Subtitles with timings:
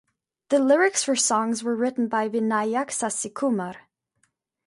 [0.49, 3.75] The lyrics for songs were written by Vinayak Sasikumar.